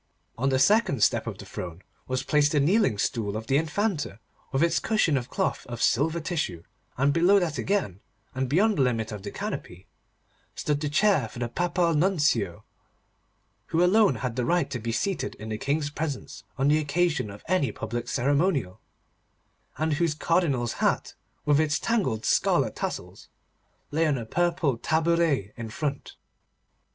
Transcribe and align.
On 0.35 0.49
the 0.49 0.57
second 0.57 1.03
step 1.03 1.27
of 1.27 1.37
the 1.37 1.45
throne 1.45 1.83
was 2.07 2.23
placed 2.23 2.53
the 2.53 2.59
kneeling 2.59 2.97
stool 2.97 3.37
of 3.37 3.45
the 3.45 3.57
Infanta, 3.57 4.17
with 4.51 4.63
its 4.63 4.79
cushion 4.79 5.15
of 5.15 5.29
cloth 5.29 5.63
of 5.67 5.79
silver 5.79 6.19
tissue, 6.19 6.63
and 6.97 7.13
below 7.13 7.37
that 7.37 7.59
again, 7.59 7.99
and 8.33 8.49
beyond 8.49 8.79
the 8.79 8.81
limit 8.81 9.11
of 9.11 9.21
the 9.21 9.29
canopy, 9.29 9.85
stood 10.55 10.79
the 10.81 10.89
chair 10.89 11.27
for 11.29 11.37
the 11.37 11.47
Papal 11.47 11.93
Nuncio, 11.93 12.63
who 13.67 13.83
alone 13.83 14.15
had 14.15 14.35
the 14.35 14.43
right 14.43 14.71
to 14.71 14.79
be 14.79 14.91
seated 14.91 15.35
in 15.35 15.49
the 15.49 15.59
King's 15.59 15.91
presence 15.91 16.45
on 16.57 16.67
the 16.69 16.79
occasion 16.79 17.29
of 17.29 17.43
any 17.47 17.71
public 17.71 18.07
ceremonial, 18.07 18.81
and 19.77 19.93
whose 19.93 20.15
Cardinal's 20.15 20.73
hat, 20.81 21.13
with 21.45 21.59
its 21.59 21.77
tangled 21.77 22.25
scarlet 22.25 22.75
tassels, 22.75 23.29
lay 23.91 24.07
on 24.07 24.17
a 24.17 24.25
purple 24.25 24.79
tabouret 24.79 25.53
in 25.55 25.69
front. 25.69 26.15